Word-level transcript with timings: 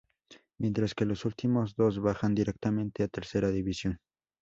Mientras 0.57 0.95
que 0.95 1.05
los 1.05 1.25
últimos 1.25 1.75
dos 1.75 1.99
bajan 1.99 2.33
directamente 2.33 3.03
a 3.03 3.07
Tercera 3.07 3.51
División. 3.51 3.99